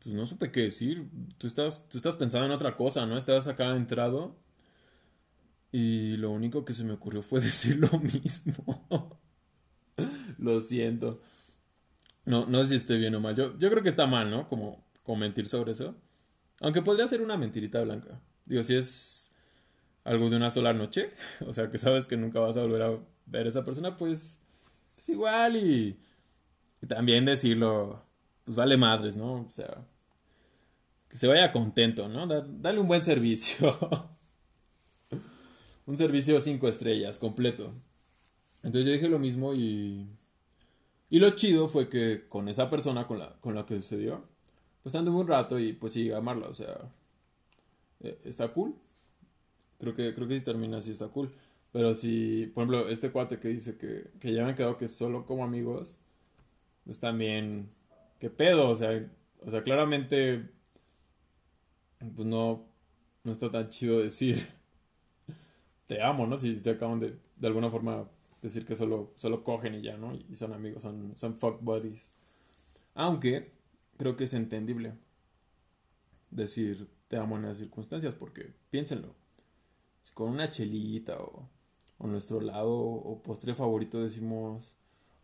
pues 0.03 0.15
no 0.15 0.25
supe 0.25 0.51
qué 0.51 0.61
decir. 0.61 1.09
Tú 1.37 1.47
estás, 1.47 1.89
tú 1.89 1.97
estás 1.97 2.15
pensando 2.15 2.45
en 2.47 2.53
otra 2.53 2.75
cosa, 2.77 3.05
¿no? 3.05 3.17
Estabas 3.17 3.47
acá 3.47 3.75
entrado 3.75 4.37
y 5.71 6.17
lo 6.17 6.31
único 6.31 6.65
que 6.65 6.73
se 6.73 6.83
me 6.83 6.93
ocurrió 6.93 7.21
fue 7.23 7.39
decir 7.41 7.77
lo 7.77 7.99
mismo. 7.99 9.19
lo 10.37 10.61
siento. 10.61 11.21
No, 12.27 12.45
no 12.47 12.63
sé 12.63 12.69
si 12.69 12.75
esté 12.77 12.97
bien 12.97 13.15
o 13.15 13.21
mal. 13.21 13.35
Yo, 13.35 13.57
yo 13.59 13.69
creo 13.71 13.83
que 13.83 13.89
está 13.89 14.07
mal, 14.07 14.29
¿no? 14.29 14.47
Como, 14.47 14.83
como 15.03 15.19
mentir 15.19 15.47
sobre 15.47 15.73
eso. 15.73 15.95
Aunque 16.61 16.81
podría 16.83 17.07
ser 17.07 17.21
una 17.21 17.37
mentirita 17.37 17.81
blanca. 17.83 18.21
Digo, 18.45 18.63
si 18.63 18.75
es 18.75 19.31
algo 20.05 20.29
de 20.29 20.37
una 20.37 20.51
sola 20.51 20.73
noche, 20.73 21.11
o 21.47 21.53
sea, 21.53 21.69
que 21.71 21.77
sabes 21.79 22.07
que 22.07 22.17
nunca 22.17 22.39
vas 22.41 22.57
a 22.57 22.61
volver 22.63 22.83
a 22.83 22.99
ver 23.27 23.45
a 23.47 23.49
esa 23.49 23.65
persona, 23.65 23.97
pues, 23.97 24.41
pues 24.95 25.09
igual 25.09 25.57
y, 25.57 25.99
y 26.81 26.87
también 26.87 27.25
decirlo, 27.25 28.03
pues 28.45 28.57
vale 28.57 28.77
madres, 28.77 29.17
¿no? 29.17 29.43
O 29.43 29.49
sea, 29.51 29.85
que 31.09 31.17
se 31.17 31.27
vaya 31.27 31.51
contento, 31.51 32.07
¿no? 32.09 32.27
Da- 32.27 32.45
dale 32.47 32.79
un 32.79 32.87
buen 32.87 33.03
servicio. 33.03 33.77
un 35.85 35.97
servicio 35.97 36.39
cinco 36.41 36.67
estrellas, 36.67 37.19
completo. 37.19 37.73
Entonces 38.63 38.85
yo 38.87 38.93
dije 38.93 39.09
lo 39.09 39.19
mismo 39.19 39.53
y... 39.55 40.07
Y 41.09 41.19
lo 41.19 41.29
chido 41.31 41.67
fue 41.69 41.89
que 41.89 42.27
con 42.27 42.47
esa 42.49 42.69
persona 42.69 43.07
con 43.07 43.19
la, 43.19 43.33
con 43.41 43.55
la 43.55 43.65
que 43.65 43.75
sucedió, 43.75 44.23
pues 44.83 44.95
anduve 44.95 45.17
un 45.21 45.27
rato 45.27 45.59
y 45.59 45.73
pues 45.73 45.93
sí, 45.93 46.11
amarla, 46.11 46.47
o 46.49 46.53
sea, 46.53 46.77
eh, 48.01 48.19
está 48.25 48.51
cool. 48.53 48.75
Creo 49.79 49.93
que, 49.95 50.13
creo 50.15 50.27
que 50.27 50.37
si 50.39 50.43
termina 50.45 50.77
así 50.77 50.91
está 50.91 51.07
cool. 51.09 51.31
Pero 51.71 51.93
si, 51.93 52.47
por 52.53 52.63
ejemplo, 52.63 52.89
este 52.89 53.11
cuate 53.11 53.39
que 53.39 53.49
dice 53.49 53.77
que, 53.77 54.09
que 54.19 54.33
ya 54.33 54.45
me 54.45 54.55
quedado 54.55 54.77
que 54.77 54.87
solo 54.87 55.25
como 55.25 55.43
amigos, 55.43 55.97
pues 56.85 56.99
también, 56.99 57.69
¿qué 58.19 58.29
pedo? 58.29 58.69
O 58.69 58.75
sea, 58.75 59.09
o 59.45 59.51
sea, 59.51 59.63
claramente, 59.63 60.49
pues 62.15 62.27
no, 62.27 62.65
no 63.23 63.31
está 63.31 63.51
tan 63.51 63.69
chido 63.69 63.99
decir 63.99 64.47
te 65.87 66.01
amo, 66.01 66.27
¿no? 66.27 66.37
Si 66.37 66.61
te 66.61 66.71
acaban 66.71 66.99
de, 66.99 67.17
de 67.37 67.47
alguna 67.47 67.69
forma 67.69 68.07
decir 68.47 68.65
que 68.65 68.75
solo, 68.75 69.13
solo 69.15 69.43
cogen 69.43 69.75
y 69.75 69.81
ya, 69.81 69.97
¿no? 69.97 70.13
Y 70.13 70.35
son 70.35 70.53
amigos, 70.53 70.83
son, 70.83 71.15
son 71.15 71.35
fuck 71.35 71.61
buddies. 71.61 72.13
Aunque 72.95 73.51
creo 73.97 74.15
que 74.15 74.25
es 74.25 74.33
entendible 74.33 74.93
decir 76.31 76.87
te 77.07 77.17
amo 77.17 77.37
en 77.37 77.45
esas 77.45 77.59
circunstancias, 77.59 78.13
porque 78.15 78.53
piénsenlo. 78.69 79.15
Si 80.03 80.13
con 80.13 80.29
una 80.29 80.49
chelita 80.49 81.17
o, 81.17 81.49
o 81.97 82.07
nuestro 82.07 82.41
lado 82.41 82.73
o 82.73 83.21
postre 83.23 83.55
favorito 83.55 84.01
decimos, 84.01 84.75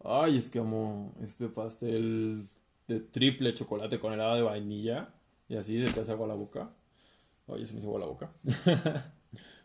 ay, 0.04 0.38
es 0.38 0.50
que 0.50 0.60
amo 0.60 1.14
este 1.22 1.50
pastel 1.50 2.46
de 2.88 3.00
triple 3.00 3.54
chocolate 3.54 4.00
con 4.00 4.14
helado 4.14 4.36
de 4.36 4.42
vainilla, 4.44 5.14
y 5.50 5.56
así 5.56 5.82
se 5.86 5.94
te 5.94 6.02
hace 6.02 6.12
agua 6.12 6.28
la 6.28 6.36
boca. 6.36 6.74
Oye, 7.48 7.66
se 7.66 7.74
me 7.74 7.80
hizo 7.80 7.88
agua 7.88 8.00
la 8.00 8.08
boca. 8.08 8.32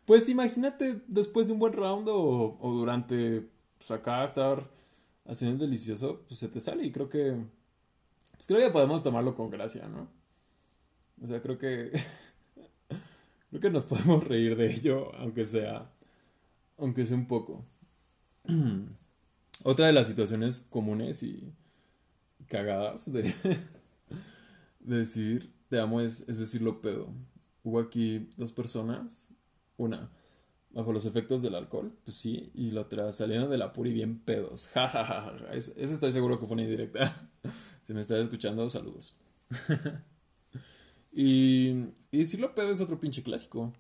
Pues 0.08 0.26
imagínate 0.30 1.02
después 1.06 1.48
de 1.48 1.52
un 1.52 1.58
buen 1.58 1.74
round 1.74 2.08
o, 2.08 2.56
o 2.58 2.72
durante, 2.72 3.46
pues 3.76 3.90
acá 3.90 4.24
estar 4.24 4.66
haciendo 5.26 5.62
el 5.62 5.70
delicioso, 5.70 6.22
pues 6.26 6.40
se 6.40 6.48
te 6.48 6.60
sale 6.60 6.86
y 6.86 6.90
creo 6.90 7.10
que, 7.10 7.36
pues 8.32 8.46
creo 8.46 8.58
que 8.58 8.70
podemos 8.70 9.02
tomarlo 9.02 9.34
con 9.34 9.50
gracia, 9.50 9.86
¿no? 9.86 10.08
O 11.22 11.26
sea, 11.26 11.42
creo 11.42 11.58
que, 11.58 11.92
creo 13.50 13.60
que 13.60 13.68
nos 13.68 13.84
podemos 13.84 14.26
reír 14.26 14.56
de 14.56 14.72
ello, 14.72 15.14
aunque 15.16 15.44
sea, 15.44 15.92
aunque 16.78 17.04
sea 17.04 17.14
un 17.14 17.26
poco. 17.26 17.66
Otra 19.62 19.88
de 19.88 19.92
las 19.92 20.06
situaciones 20.06 20.66
comunes 20.70 21.22
y 21.22 21.52
cagadas 22.46 23.12
de, 23.12 23.24
de 24.80 24.96
decir 25.00 25.52
te 25.68 25.78
amo 25.78 26.00
es, 26.00 26.24
es 26.28 26.38
decirlo 26.38 26.80
pedo. 26.80 27.12
Hubo 27.62 27.78
aquí 27.78 28.30
dos 28.38 28.52
personas 28.52 29.34
una, 29.78 30.10
bajo 30.72 30.92
los 30.92 31.06
efectos 31.06 31.42
del 31.42 31.56
alcohol, 31.56 31.92
pues 32.04 32.16
sí, 32.18 32.50
y 32.54 32.72
la 32.72 32.82
otra 32.82 33.12
saliendo 33.12 33.48
de 33.48 33.58
la 33.58 33.72
puri 33.74 33.92
bien 33.92 34.20
pedos. 34.20 34.68
Ja, 34.74 34.88
ja, 34.88 35.04
ja, 35.04 35.22
ja. 35.22 35.54
Es- 35.54 35.74
Eso 35.76 35.94
estoy 35.94 36.12
seguro 36.12 36.40
que 36.40 36.46
fue 36.46 36.54
una 36.54 36.64
indirecta. 36.64 37.30
Si 37.86 37.94
me 37.94 38.02
estás 38.02 38.20
escuchando, 38.20 38.70
saludos. 38.70 39.16
y, 41.12 41.70
y 42.10 42.18
decirlo 42.18 42.54
pedo 42.54 42.70
es 42.72 42.80
otro 42.80 43.00
pinche 43.00 43.22
clásico. 43.22 43.72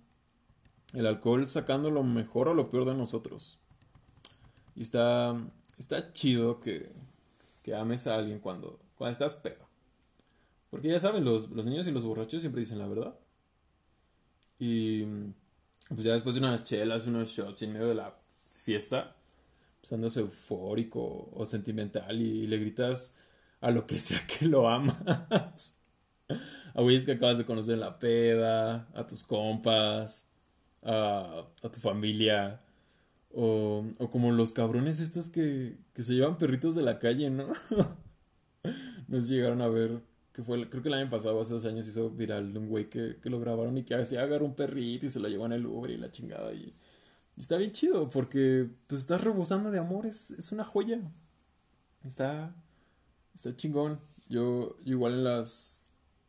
El 0.92 1.06
alcohol 1.06 1.48
sacando 1.48 1.90
lo 1.90 2.04
mejor 2.04 2.48
o 2.48 2.54
lo 2.54 2.68
peor 2.68 2.84
de 2.84 2.94
nosotros. 2.94 3.58
Y 4.74 4.82
está, 4.82 5.36
está 5.78 6.12
chido 6.12 6.60
que, 6.60 6.92
que 7.62 7.74
ames 7.74 8.06
a 8.06 8.16
alguien 8.16 8.40
cuando, 8.40 8.80
cuando 8.96 9.12
estás 9.12 9.34
pedo. 9.34 9.68
Porque 10.70 10.88
ya 10.88 10.98
saben, 11.00 11.24
los, 11.26 11.50
los 11.50 11.66
niños 11.66 11.86
y 11.86 11.90
los 11.90 12.04
borrachos 12.04 12.40
siempre 12.40 12.60
dicen 12.60 12.78
la 12.78 12.86
verdad. 12.88 13.18
Y 14.58 15.04
pues 15.88 16.04
ya 16.04 16.12
después 16.12 16.34
de 16.34 16.40
unas 16.40 16.64
chelas, 16.64 17.06
unos 17.06 17.30
shots 17.30 17.62
en 17.62 17.72
medio 17.72 17.88
de 17.88 17.94
la 17.94 18.14
fiesta, 18.62 19.16
pues 19.80 19.92
andas 19.92 20.16
eufórico 20.16 21.30
o 21.32 21.46
sentimental 21.46 22.20
y, 22.20 22.46
le 22.46 22.58
gritas 22.58 23.16
a 23.60 23.70
lo 23.70 23.86
que 23.86 23.98
sea 23.98 24.26
que 24.26 24.46
lo 24.46 24.68
amas. 24.68 25.74
A 26.74 26.82
güeyes 26.82 27.04
que 27.04 27.12
acabas 27.12 27.38
de 27.38 27.44
conocer 27.44 27.74
en 27.74 27.80
la 27.80 27.98
peda, 27.98 28.88
a 28.94 29.06
tus 29.06 29.24
compas, 29.24 30.26
a, 30.82 31.44
a 31.62 31.70
tu 31.70 31.80
familia. 31.80 32.60
O, 33.32 33.84
o 33.98 34.10
como 34.10 34.32
los 34.32 34.52
cabrones 34.52 35.00
estos 35.00 35.28
que, 35.28 35.78
que 35.94 36.02
se 36.02 36.14
llevan 36.14 36.38
perritos 36.38 36.74
de 36.74 36.82
la 36.82 36.98
calle, 36.98 37.30
¿no? 37.30 37.52
Nos 39.08 39.28
llegaron 39.28 39.62
a 39.62 39.68
ver, 39.68 40.02
que 40.38 40.44
fue, 40.44 40.70
creo 40.70 40.80
que 40.84 40.88
el 40.88 40.94
año 40.94 41.10
pasado, 41.10 41.40
hace 41.40 41.52
dos 41.52 41.64
años, 41.64 41.88
hizo 41.88 42.10
viral 42.10 42.52
de 42.52 42.60
un 42.60 42.68
güey 42.68 42.88
que, 42.88 43.16
que 43.20 43.28
lo 43.28 43.40
grabaron 43.40 43.76
y 43.76 43.82
que 43.82 43.96
hacía 43.96 44.22
agarrar 44.22 44.44
un 44.44 44.54
perrito 44.54 45.06
y 45.06 45.08
se 45.08 45.18
lo 45.18 45.26
llevó 45.26 45.46
en 45.46 45.52
el 45.52 45.66
Uber 45.66 45.90
y 45.90 45.96
la 45.96 46.12
chingada. 46.12 46.52
Y, 46.52 46.76
y 47.36 47.40
está 47.40 47.56
bien 47.56 47.72
chido 47.72 48.08
porque 48.08 48.68
pues 48.86 49.00
estás 49.00 49.20
rebosando 49.20 49.72
de 49.72 49.80
amor, 49.80 50.06
es, 50.06 50.30
es 50.30 50.52
una 50.52 50.62
joya. 50.62 51.00
Está, 52.04 52.54
está 53.34 53.56
chingón. 53.56 53.98
Yo, 54.28 54.76
yo 54.84 54.92
igual 54.92 55.14
en 55.14 55.24
las, 55.24 55.86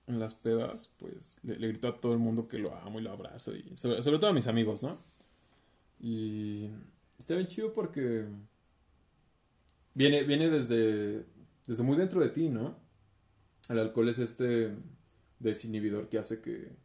en 0.08 0.18
las 0.20 0.34
pedas, 0.34 0.90
pues 0.98 1.36
le, 1.44 1.60
le 1.60 1.68
grito 1.68 1.88
a 1.88 2.02
todo 2.02 2.14
el 2.14 2.20
mundo 2.20 2.48
que 2.48 2.58
lo 2.58 2.74
amo 2.74 3.00
y 3.00 3.04
lo 3.04 3.12
abrazo. 3.12 3.56
Y 3.56 3.78
sobre, 3.78 4.02
sobre 4.02 4.18
todo 4.18 4.32
a 4.32 4.34
mis 4.34 4.48
amigos, 4.48 4.82
¿no? 4.82 4.98
Y 6.00 6.72
está 7.20 7.36
bien 7.36 7.46
chido 7.46 7.74
porque 7.74 8.26
viene, 9.94 10.24
viene 10.24 10.50
desde, 10.50 11.26
desde 11.68 11.84
muy 11.84 11.96
dentro 11.96 12.22
de 12.22 12.30
ti, 12.30 12.50
¿no? 12.50 12.89
El 13.70 13.80
alcohol 13.80 14.10
es 14.10 14.20
este 14.20 14.76
desinhibidor 15.40 16.10
que 16.10 16.18
hace 16.18 16.42
que, 16.42 16.76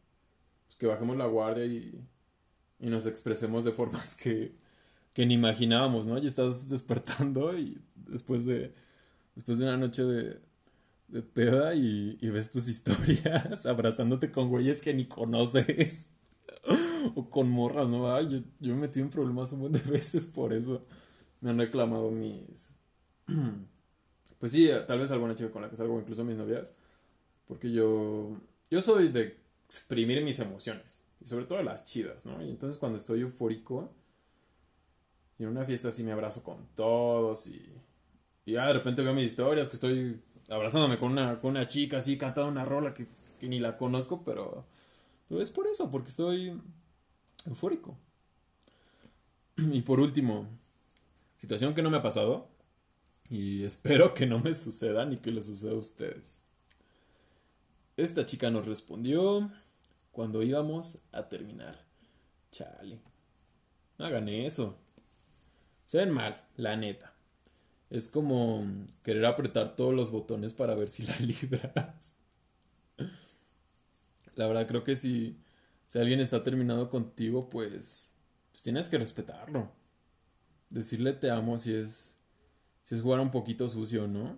pues, 0.65 0.77
que 0.77 0.87
bajemos 0.87 1.17
la 1.17 1.25
guardia 1.25 1.65
y, 1.65 1.99
y 2.79 2.89
nos 2.89 3.05
expresemos 3.05 3.63
de 3.63 3.71
formas 3.71 4.15
que, 4.15 4.55
que 5.13 5.25
ni 5.25 5.33
imaginábamos, 5.33 6.05
¿no? 6.05 6.17
Y 6.17 6.27
estás 6.27 6.69
despertando 6.69 7.57
y 7.57 7.81
después 7.95 8.45
de, 8.45 8.73
después 9.35 9.57
de 9.57 9.65
una 9.65 9.77
noche 9.77 10.03
de, 10.03 10.39
de 11.07 11.21
peda 11.21 11.75
y, 11.75 12.17
ves 12.21 12.51
tus 12.51 12.67
historias 12.67 13.65
abrazándote 13.65 14.31
con 14.31 14.49
güeyes 14.49 14.81
que 14.81 14.93
ni 14.93 15.05
conoces. 15.05 16.05
O 17.13 17.29
con 17.29 17.47
morras, 17.47 17.87
¿no? 17.87 18.11
Ay, 18.11 18.27
yo, 18.27 18.39
yo 18.59 18.73
me 18.73 18.81
metí 18.81 18.99
en 18.99 19.11
problemas 19.11 19.51
un 19.51 19.59
montón 19.59 19.83
de 19.83 19.91
veces 19.91 20.25
por 20.25 20.53
eso. 20.53 20.83
Me 21.39 21.51
han 21.51 21.59
reclamado 21.59 22.09
mis... 22.09 22.73
Pues 24.45 24.51
sí, 24.51 24.69
tal 24.85 24.99
vez 24.99 25.09
alguna 25.09 25.33
chica 25.33 25.49
con 25.49 25.63
la 25.63 25.71
que 25.71 25.75
salgo, 25.75 25.99
incluso 25.99 26.23
mis 26.23 26.37
novias. 26.37 26.75
Porque 27.47 27.71
yo... 27.71 28.37
Yo 28.69 28.79
soy 28.83 29.07
de 29.07 29.39
exprimir 29.65 30.23
mis 30.23 30.37
emociones. 30.37 31.01
Y 31.19 31.25
sobre 31.25 31.45
todo 31.45 31.63
las 31.63 31.83
chidas, 31.85 32.27
¿no? 32.27 32.43
Y 32.43 32.51
entonces 32.51 32.77
cuando 32.77 32.99
estoy 32.99 33.21
eufórico... 33.21 33.91
Y 35.39 35.45
en 35.45 35.49
una 35.49 35.65
fiesta 35.65 35.87
así 35.87 36.03
me 36.03 36.11
abrazo 36.11 36.43
con 36.43 36.67
todos 36.75 37.47
y... 37.47 37.65
Y 38.45 38.51
ya 38.51 38.67
de 38.67 38.73
repente 38.73 39.01
veo 39.01 39.15
mis 39.15 39.25
historias 39.25 39.67
que 39.67 39.77
estoy 39.77 40.21
abrazándome 40.47 40.99
con 40.99 41.13
una, 41.13 41.41
con 41.41 41.49
una 41.49 41.67
chica 41.67 41.97
así, 41.97 42.15
cantando 42.15 42.51
una 42.51 42.65
rola 42.65 42.93
que, 42.93 43.07
que 43.39 43.47
ni 43.47 43.59
la 43.59 43.77
conozco, 43.77 44.23
pero... 44.23 44.63
Pero 45.27 45.41
es 45.41 45.49
por 45.49 45.65
eso, 45.65 45.89
porque 45.89 46.09
estoy 46.09 46.61
eufórico. 47.47 47.97
Y 49.57 49.81
por 49.81 49.99
último, 49.99 50.47
situación 51.37 51.73
que 51.73 51.81
no 51.81 51.89
me 51.89 51.97
ha 51.97 52.03
pasado 52.03 52.53
y 53.29 53.63
espero 53.63 54.13
que 54.13 54.27
no 54.27 54.39
me 54.39 54.53
suceda 54.53 55.05
ni 55.05 55.17
que 55.17 55.31
le 55.31 55.41
suceda 55.41 55.71
a 55.71 55.75
ustedes. 55.75 56.43
Esta 57.97 58.25
chica 58.25 58.51
nos 58.51 58.65
respondió 58.65 59.49
cuando 60.11 60.43
íbamos 60.43 60.99
a 61.11 61.27
terminar. 61.29 61.79
Chale. 62.51 62.99
No 63.97 64.05
hagan 64.05 64.29
eso. 64.29 64.77
Se 65.85 65.99
ven 65.99 66.11
mal, 66.11 66.43
la 66.57 66.75
neta. 66.75 67.13
Es 67.89 68.09
como 68.09 68.65
querer 69.03 69.25
apretar 69.25 69.75
todos 69.75 69.93
los 69.93 70.11
botones 70.11 70.53
para 70.53 70.75
ver 70.75 70.89
si 70.89 71.03
la 71.03 71.17
libras. 71.19 72.15
La 74.35 74.47
verdad 74.47 74.67
creo 74.67 74.83
que 74.83 74.95
si, 74.95 75.37
si 75.87 75.99
alguien 75.99 76.19
está 76.19 76.43
terminado 76.43 76.89
contigo, 76.89 77.49
pues, 77.49 78.11
pues 78.51 78.63
tienes 78.63 78.87
que 78.87 78.97
respetarlo. 78.97 79.71
Decirle 80.69 81.13
te 81.13 81.29
amo 81.29 81.57
si 81.57 81.73
es, 81.73 82.14
si 82.85 82.95
es 82.95 83.01
jugar 83.01 83.19
un 83.19 83.31
poquito 83.31 83.67
sucio, 83.67 84.07
¿no? 84.07 84.37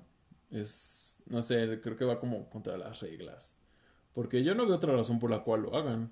Es, 0.51 1.17
no 1.27 1.41
sé, 1.41 1.79
creo 1.81 1.97
que 1.97 2.05
va 2.05 2.19
como 2.19 2.49
contra 2.49 2.77
las 2.77 3.01
reglas. 3.01 3.55
Porque 4.13 4.43
yo 4.43 4.55
no 4.55 4.65
veo 4.65 4.77
otra 4.77 4.93
razón 4.93 5.19
por 5.19 5.29
la 5.29 5.43
cual 5.43 5.63
lo 5.63 5.75
hagan. 5.75 6.11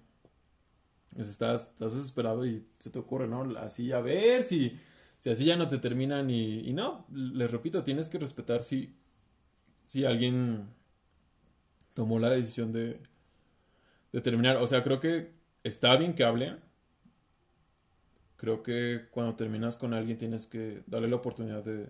Pues 1.15 1.29
estás, 1.29 1.69
estás 1.69 1.95
desesperado 1.95 2.45
y 2.45 2.67
se 2.77 2.89
te 2.89 2.99
ocurre, 2.99 3.27
¿no? 3.27 3.43
Así, 3.57 3.91
a 3.93 4.01
ver 4.01 4.43
si, 4.43 4.77
si 5.19 5.29
así 5.29 5.45
ya 5.45 5.55
no 5.57 5.69
te 5.69 5.77
terminan 5.79 6.29
y, 6.29 6.59
y 6.59 6.73
no, 6.73 7.05
les 7.09 7.51
repito, 7.51 7.83
tienes 7.83 8.09
que 8.09 8.19
respetar 8.19 8.63
si, 8.63 8.93
si 9.87 10.05
alguien 10.05 10.67
tomó 11.93 12.19
la 12.19 12.29
decisión 12.29 12.73
de, 12.73 12.99
de 14.11 14.21
terminar. 14.21 14.57
O 14.57 14.67
sea, 14.67 14.83
creo 14.83 14.99
que 14.99 15.31
está 15.63 15.95
bien 15.97 16.15
que 16.15 16.25
hablen. 16.25 16.59
Creo 18.35 18.63
que 18.63 19.07
cuando 19.11 19.35
terminas 19.35 19.77
con 19.77 19.93
alguien 19.93 20.17
tienes 20.17 20.47
que 20.47 20.83
darle 20.87 21.07
la 21.07 21.15
oportunidad 21.15 21.63
de, 21.63 21.89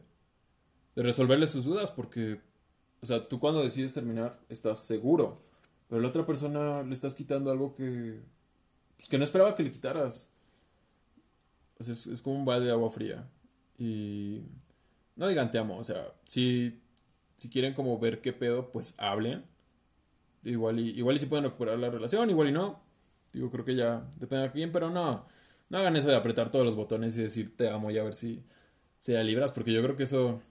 de 0.95 1.03
resolverle 1.03 1.47
sus 1.47 1.65
dudas 1.65 1.91
porque, 1.91 2.39
o 3.01 3.05
sea, 3.05 3.27
tú 3.27 3.39
cuando 3.39 3.63
decides 3.63 3.93
terminar 3.93 4.39
estás 4.49 4.85
seguro, 4.85 5.41
pero 5.89 6.01
la 6.01 6.07
otra 6.07 6.25
persona 6.25 6.83
le 6.83 6.93
estás 6.93 7.15
quitando 7.15 7.51
algo 7.51 7.75
que, 7.75 8.21
pues, 8.97 9.09
que 9.09 9.17
no 9.17 9.23
esperaba 9.23 9.55
que 9.55 9.63
le 9.63 9.71
quitaras. 9.71 10.31
O 11.77 11.83
sea, 11.83 11.93
es, 11.93 12.07
es 12.07 12.21
como 12.21 12.37
un 12.37 12.45
balde 12.45 12.67
de 12.67 12.71
agua 12.71 12.89
fría. 12.89 13.29
Y 13.77 14.41
no 15.15 15.27
digan 15.27 15.51
te 15.51 15.57
amo, 15.57 15.77
o 15.77 15.83
sea, 15.83 16.13
si, 16.27 16.81
si 17.37 17.49
quieren 17.49 17.73
como 17.73 17.99
ver 17.99 18.21
qué 18.21 18.33
pedo, 18.33 18.71
pues 18.71 18.93
hablen. 18.97 19.45
Igual 20.43 20.79
y, 20.79 20.89
igual 20.91 21.15
y 21.15 21.19
si 21.19 21.25
pueden 21.25 21.45
recuperar 21.45 21.79
la 21.79 21.89
relación, 21.89 22.29
igual 22.29 22.49
y 22.49 22.51
no. 22.51 22.81
Digo, 23.33 23.51
creo 23.51 23.65
que 23.65 23.75
ya 23.75 24.07
depende 24.17 24.45
de 24.45 24.51
quién, 24.51 24.71
pero 24.71 24.89
no. 24.89 25.25
No 25.69 25.77
hagan 25.77 25.95
eso 25.95 26.07
de 26.07 26.15
apretar 26.15 26.51
todos 26.51 26.65
los 26.65 26.75
botones 26.75 27.17
y 27.17 27.23
decir 27.23 27.55
te 27.57 27.69
amo 27.69 27.91
y 27.91 27.97
a 27.97 28.03
ver 28.03 28.13
si, 28.13 28.43
si 28.99 29.13
la 29.13 29.23
libras, 29.23 29.51
porque 29.51 29.73
yo 29.73 29.81
creo 29.83 29.95
que 29.95 30.03
eso, 30.03 30.41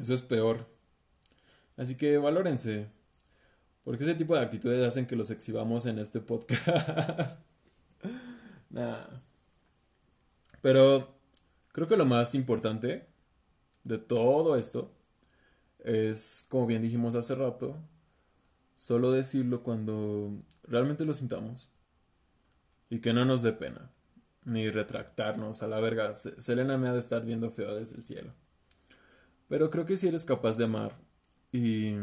eso 0.00 0.14
es 0.14 0.22
peor. 0.22 0.66
Así 1.76 1.96
que 1.96 2.18
valórense. 2.18 2.88
Porque 3.84 4.04
ese 4.04 4.14
tipo 4.14 4.34
de 4.34 4.40
actitudes 4.40 4.86
hacen 4.86 5.06
que 5.06 5.16
los 5.16 5.30
exhibamos 5.30 5.86
en 5.86 5.98
este 5.98 6.20
podcast. 6.20 7.40
nah. 8.70 9.04
Pero 10.62 11.14
creo 11.72 11.86
que 11.86 11.96
lo 11.96 12.06
más 12.06 12.34
importante 12.34 13.06
de 13.84 13.98
todo 13.98 14.56
esto 14.56 14.90
es, 15.80 16.46
como 16.48 16.66
bien 16.66 16.80
dijimos 16.80 17.14
hace 17.14 17.34
rato, 17.34 17.76
solo 18.74 19.12
decirlo 19.12 19.62
cuando 19.62 20.32
realmente 20.62 21.04
lo 21.04 21.12
sintamos. 21.12 21.68
Y 22.88 23.00
que 23.00 23.12
no 23.12 23.24
nos 23.26 23.42
dé 23.42 23.52
pena. 23.52 23.90
Ni 24.44 24.70
retractarnos 24.70 25.62
a 25.62 25.68
la 25.68 25.80
verga. 25.80 26.14
Selena 26.14 26.78
me 26.78 26.88
ha 26.88 26.92
de 26.92 27.00
estar 27.00 27.24
viendo 27.24 27.50
feo 27.50 27.74
desde 27.74 27.96
el 27.96 28.06
cielo. 28.06 28.32
Pero 29.54 29.70
creo 29.70 29.84
que 29.84 29.96
si 29.96 30.08
eres 30.08 30.24
capaz 30.24 30.56
de 30.56 30.64
amar 30.64 30.98
y 31.52 31.94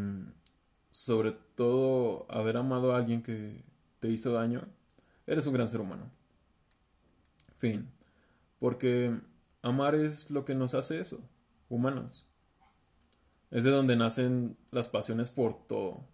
sobre 0.89 1.34
todo 1.34 2.25
haber 2.31 2.55
amado 2.55 2.93
a 2.93 2.98
alguien 2.98 3.22
que 3.22 3.62
te 4.00 4.08
hizo 4.08 4.31
daño, 4.31 4.70
eres 5.27 5.48
un 5.48 5.53
gran 5.55 5.67
ser 5.67 5.81
humano. 5.81 6.10
Fin. 7.58 7.91
Porque 8.58 9.20
amar 9.62 9.96
es 9.96 10.31
lo 10.31 10.46
que 10.46 10.55
nos 10.55 10.75
hace 10.75 11.01
eso, 11.01 11.20
humanos. 11.67 12.25
Es 13.50 13.65
de 13.65 13.72
donde 13.72 13.98
nacen 13.98 14.55
las 14.72 14.88
pasiones 14.88 15.29
por 15.29 15.67
todo. 15.67 16.05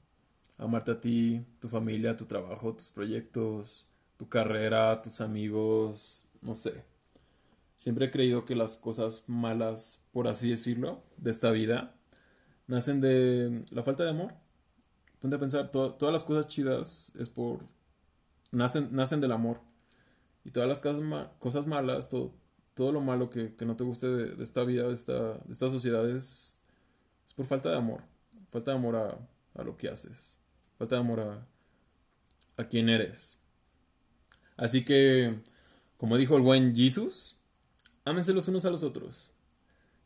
Amarte 0.58 0.90
a 0.94 1.02
ti, 1.02 1.46
tu 1.60 1.70
familia, 1.70 2.18
tu 2.18 2.26
trabajo, 2.26 2.74
tus 2.74 2.90
proyectos, 2.90 3.86
tu 4.18 4.28
carrera, 4.28 5.04
tus 5.04 5.22
amigos, 5.22 6.32
no 6.42 6.56
sé. 6.56 6.84
Siempre 7.78 8.08
he 8.08 8.12
creído 8.12 8.44
que 8.46 8.56
las 8.56 8.76
cosas 8.76 9.24
malas, 9.28 10.04
por 10.12 10.28
así 10.28 10.50
decirlo, 10.50 11.04
de 11.18 11.32
esta 11.32 11.52
vida, 11.52 11.96
nacen 12.66 13.02
de 13.02 13.64
la 13.70 13.84
falta 13.84 14.04
de 14.04 14.10
amor. 14.10 14.34
Ponte 15.20 15.36
a 15.36 15.40
pensar, 15.40 15.72
todas 15.72 16.14
las 16.14 16.24
cosas 16.24 16.48
chidas 16.48 17.12
es 17.20 17.30
por... 17.30 17.60
nacen, 18.52 18.90
nacen 18.92 19.22
del 19.22 19.32
amor. 19.32 19.62
Y 20.44 20.52
todas 20.52 20.68
las 20.70 20.80
cosas, 20.80 21.68
malas, 21.68 22.10
todo, 22.10 22.34
todo 22.74 22.92
lo 22.92 23.02
malo 23.02 23.30
que, 23.30 23.56
que 23.56 23.66
no 23.66 23.76
te 23.76 23.84
guste 23.84 24.08
de, 24.08 24.44
esta 24.44 24.64
vida, 24.64 24.88
de 24.88 24.94
esta, 24.94 25.34
de 25.34 25.54
esta 25.54 25.70
sociedad 25.70 26.10
es, 26.10 26.62
es 27.26 27.34
por 27.34 27.46
falta 27.46 27.70
de 27.70 27.78
amor. 27.78 28.02
Falta 28.52 28.72
de 28.72 28.78
amor 28.78 28.96
a, 28.96 29.20
a 29.56 29.64
lo 29.64 29.78
que 29.78 29.90
haces. 29.90 30.40
Falta 30.78 30.96
de 30.96 31.02
amor 31.02 31.20
a, 31.20 31.48
a 32.58 32.68
quién 32.68 32.90
eres. 32.90 33.40
Así 34.56 34.84
que, 34.84 35.42
como 35.98 36.18
dijo 36.18 36.36
el 36.36 36.42
buen 36.42 36.76
Jesus, 36.76 37.37
ámense 38.08 38.34
los 38.34 38.48
unos 38.48 38.66
a 38.66 38.70
los 38.70 38.84
otros. 38.84 39.32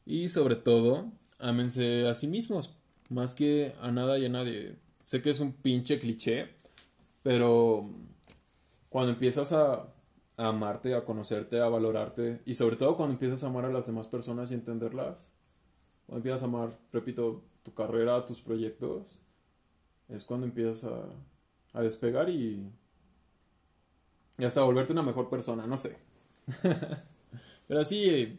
Y 0.05 0.29
sobre 0.29 0.55
todo, 0.55 1.11
ámense 1.39 2.07
a 2.07 2.13
sí 2.13 2.27
mismos, 2.27 2.75
más 3.09 3.35
que 3.35 3.73
a 3.81 3.91
nada 3.91 4.17
y 4.17 4.25
a 4.25 4.29
nadie. 4.29 4.77
Sé 5.03 5.21
que 5.21 5.29
es 5.29 5.39
un 5.39 5.53
pinche 5.53 5.99
cliché, 5.99 6.49
pero 7.23 7.89
cuando 8.89 9.11
empiezas 9.11 9.51
a, 9.53 9.73
a, 10.37 10.47
amarte, 10.47 10.95
a 10.95 11.05
conocerte, 11.05 11.59
a 11.59 11.69
valorarte, 11.69 12.41
y 12.45 12.55
sobre 12.55 12.75
todo 12.75 12.97
cuando 12.97 13.13
empiezas 13.13 13.43
a 13.43 13.47
amar 13.47 13.65
a 13.65 13.71
las 13.71 13.85
demás 13.85 14.07
personas 14.07 14.51
y 14.51 14.55
entenderlas, 14.55 15.31
cuando 16.05 16.17
empiezas 16.17 16.43
a 16.43 16.45
amar, 16.45 16.77
repito, 16.91 17.43
tu 17.63 17.73
carrera, 17.73 18.25
tus 18.25 18.41
proyectos, 18.41 19.21
es 20.09 20.25
cuando 20.25 20.47
empiezas 20.47 20.83
a, 20.85 21.77
a 21.77 21.81
despegar 21.81 22.29
y, 22.29 22.69
y 24.37 24.45
hasta 24.45 24.63
volverte 24.63 24.93
una 24.93 25.03
mejor 25.03 25.29
persona, 25.29 25.67
no 25.67 25.77
sé. 25.77 25.97
pero 27.71 27.85
sí, 27.85 28.37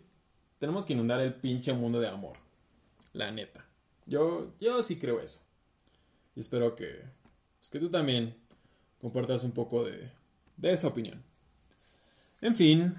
tenemos 0.59 0.85
que 0.85 0.93
inundar 0.93 1.19
el 1.23 1.33
pinche 1.33 1.73
mundo 1.73 1.99
de 1.99 2.07
amor. 2.07 2.37
La 3.15 3.31
neta. 3.31 3.65
Yo, 4.05 4.53
yo 4.61 4.83
sí 4.83 4.99
creo 4.99 5.23
eso. 5.23 5.41
Y 6.37 6.41
espero 6.41 6.77
que, 6.77 7.01
pues 7.57 7.71
que 7.71 7.79
tú 7.79 7.89
también 7.89 8.37
compartas 9.01 9.43
un 9.43 9.53
poco 9.53 9.85
de, 9.87 10.11
de 10.59 10.73
esa 10.75 10.89
opinión. 10.89 11.23
En 12.43 12.55
fin, 12.55 12.95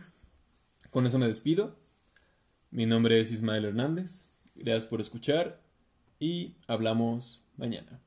con 0.89 1.05
eso 1.05 1.19
me 1.19 1.27
despido. 1.27 1.75
Mi 2.71 2.87
nombre 2.87 3.19
es 3.19 3.31
Ismael 3.31 3.65
Hernández. 3.65 4.25
Gracias 4.55 4.87
por 4.87 5.01
escuchar 5.01 5.61
y 6.17 6.55
hablamos 6.65 7.43
mañana. 7.57 8.01